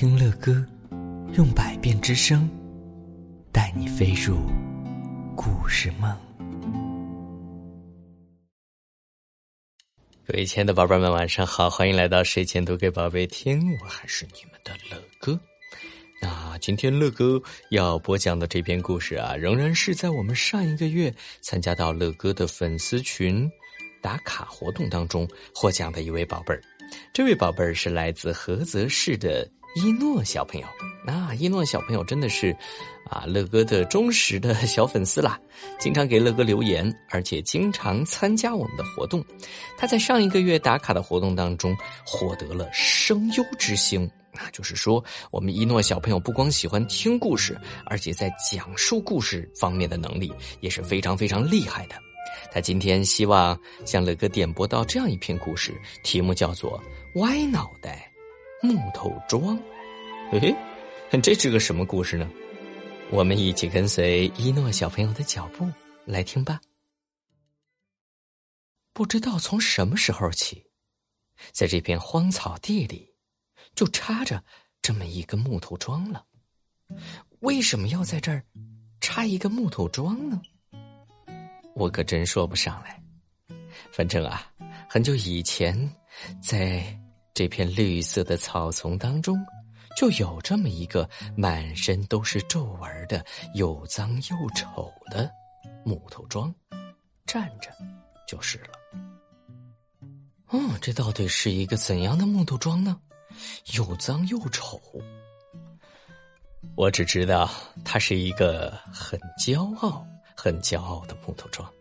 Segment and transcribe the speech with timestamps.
[0.00, 0.64] 听乐歌，
[1.36, 2.48] 用百变之声，
[3.52, 4.36] 带你飞入
[5.34, 6.16] 故事梦。
[10.24, 15.36] 各位亲爱的宝贝们，晚上好，欢迎来到睡前读给宝贝听，我还是你们的乐哥。
[16.22, 23.50] 那今天乐哥要播讲的这篇故事啊，仍然是在我们上一个月参加到乐哥的粉丝群
[24.00, 26.62] 打卡活动当中获奖的一位宝贝儿。
[27.12, 29.44] 这位宝贝儿是来自菏泽市的。
[29.74, 30.66] 一诺小朋友，
[31.04, 32.56] 那一诺小朋友真的是
[33.08, 35.38] 啊乐哥的忠实的小粉丝啦，
[35.78, 39.24] 经常给乐哥留言，而且经常参加我们的活动。
[39.76, 51.94] 他在上一个月打卡的活动当中获得了声优之星，那就是说我们一诺小朋友不光喜欢听故事，而且在讲述故事方面的能力也是非常非常厉害的。
[52.50, 56.82] 他今天希望向乐哥点播到这样一篇故事，题目叫做
[57.20, 58.07] 《歪脑袋》。
[58.60, 59.56] 木头桩，
[60.32, 60.52] 嘿，
[61.22, 62.28] 这是个什么故事呢？
[63.10, 65.70] 我们一起跟随一诺小朋友的脚步
[66.04, 66.60] 来听吧。
[68.92, 70.66] 不知道从什么时候起，
[71.52, 73.14] 在这片荒草地里，
[73.76, 74.42] 就插着
[74.82, 76.24] 这么一个木头桩了。
[77.40, 78.42] 为什么要在这儿
[79.00, 80.42] 插一个木头桩呢？
[81.76, 83.00] 我可真说不上来。
[83.92, 84.50] 反正啊，
[84.90, 85.78] 很久以前，
[86.42, 86.98] 在。
[87.38, 89.38] 这片绿色的草丛当中，
[89.96, 95.30] 就有这么一个满身都是皱纹的、又脏又丑的
[95.84, 96.52] 木头桩，
[97.26, 97.70] 站着
[98.26, 98.70] 就是了。
[100.48, 102.98] 哦，这到底是一个怎样的木头桩呢？
[103.76, 104.82] 又脏又丑。
[106.74, 107.48] 我只知道
[107.84, 110.04] 它是一个很骄傲、
[110.36, 111.72] 很骄傲的木头桩。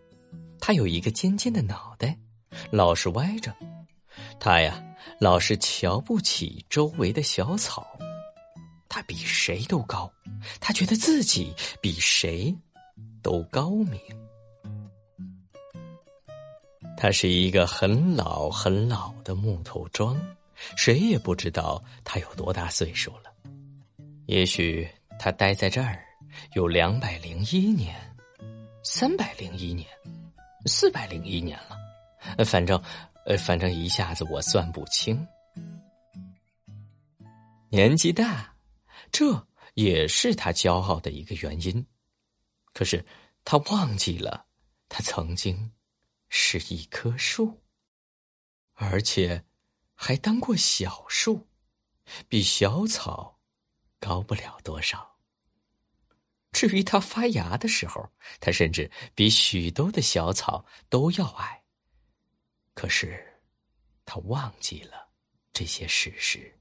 [0.59, 2.15] 它有一个尖尖的脑袋，
[2.69, 3.51] 老是歪着。
[4.39, 4.83] 他呀。
[5.19, 7.87] 老是瞧不起周围的小草，
[8.87, 10.11] 他比谁都高，
[10.59, 11.51] 他觉得自己
[11.81, 12.55] 比谁
[13.23, 13.99] 都高明。
[16.95, 20.15] 他是一个很老很老的木头桩，
[20.75, 23.33] 谁也不知道他有多大岁数了。
[24.27, 25.99] 也许他待在这儿
[26.53, 27.95] 有两百零一年、
[28.83, 29.87] 三百零一年、
[30.67, 32.79] 四百零一年了，反正。
[33.27, 35.27] 呃，反正一下子我算不清。
[37.69, 38.55] 年纪大，
[39.11, 41.85] 这也是他骄傲的一个原因。
[42.71, 43.05] 可是
[43.43, 44.45] 他忘记了，
[44.87, 45.73] 他曾经
[46.29, 47.61] 是一棵树，
[48.75, 49.43] 而且
[49.93, 51.45] 还当过小树，
[52.29, 53.41] 比小草
[53.99, 55.17] 高不了多少。
[56.53, 61.61] 至于他发芽的时候，他甚至比许多的小草都要矮。
[62.77, 63.25] 可是，
[64.05, 65.09] 他忘记了
[65.51, 66.55] 这些事实。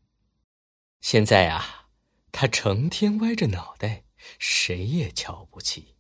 [1.03, 1.87] 现在啊，
[2.32, 4.03] 他成天歪着脑袋，
[4.38, 5.94] 谁也瞧不起。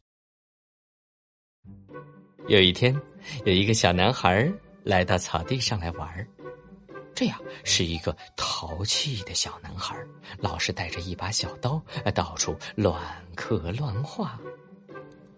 [2.48, 2.98] 有一天，
[3.44, 4.50] 有一个小男孩
[4.84, 6.26] 来到草地上来玩
[7.14, 9.94] 这样是一个淘气的小男孩，
[10.38, 11.78] 老是带着一把小刀，
[12.14, 12.98] 到处乱
[13.34, 14.40] 刻乱画。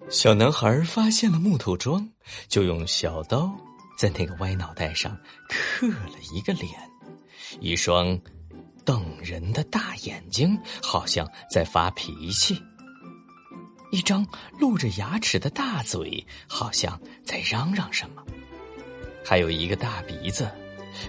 [0.08, 2.12] 小男孩发现了木头桩，
[2.46, 3.52] 就用小刀。
[3.98, 6.70] 在那个歪脑袋上刻了一个脸，
[7.58, 8.16] 一双
[8.84, 12.54] 瞪人的大眼睛，好像在发脾气；
[13.90, 14.24] 一张
[14.60, 18.22] 露着牙齿的大嘴，好像在嚷嚷什么；
[19.24, 20.48] 还有一个大鼻子，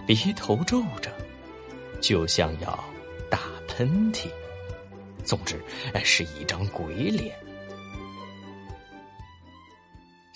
[0.07, 1.15] 鼻头皱着，
[2.01, 2.83] 就像要
[3.29, 4.27] 打喷嚏。
[5.23, 5.63] 总之，
[6.03, 7.37] 是一张鬼脸。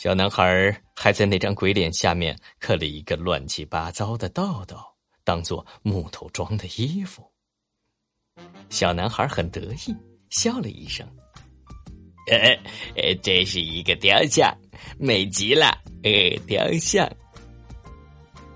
[0.04, 4.94] 小男孩还在那张鬼脸下面刻了一个乱七八糟的道道，
[5.24, 7.26] 当做木头桩的衣服。
[8.70, 9.96] 小男孩很得意，
[10.30, 11.08] 笑了一声
[12.28, 14.54] ：“呃，这是一个雕像，
[15.00, 15.68] 美极了！
[16.04, 17.10] 呃，雕像，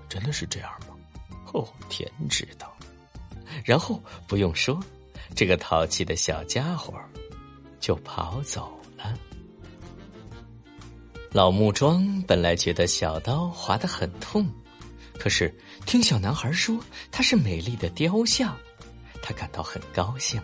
[0.06, 0.94] 真的是这样吗？
[1.54, 2.70] 哦，天知道。
[3.64, 4.78] 然后不用说，
[5.34, 6.92] 这个淘气的小家伙
[7.80, 8.70] 就跑走。”
[11.30, 14.50] 老木桩本来觉得小刀划得很痛，
[15.18, 15.54] 可是
[15.84, 18.56] 听小男孩说它是美丽的雕像，
[19.22, 20.40] 他感到很高兴，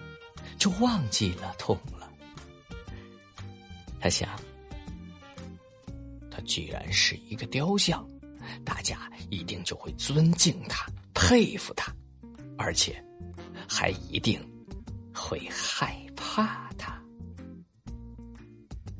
[0.58, 2.10] 就忘记了痛了。
[3.98, 4.28] 他想，
[6.30, 8.06] 他既然是一个雕像，
[8.62, 11.90] 大家一定就会尊敬他、佩服他，
[12.58, 13.02] 而且
[13.66, 14.38] 还一定
[15.14, 17.02] 会害怕他。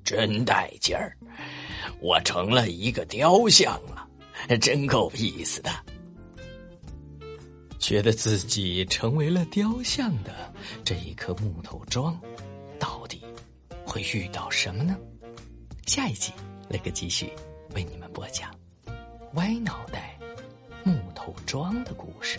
[0.03, 1.17] 真带劲儿！
[2.01, 4.09] 我成了一个雕像了，
[4.59, 5.71] 真够意思的。
[7.79, 10.53] 觉得自己成为了雕像的
[10.85, 12.19] 这一颗木头桩，
[12.79, 13.23] 到底
[13.85, 14.97] 会遇到什么呢？
[15.87, 16.33] 下一集，
[16.71, 17.31] 雷哥继续
[17.75, 18.51] 为你们播讲
[19.35, 20.19] 《歪脑袋
[20.83, 22.39] 木头桩》的故事。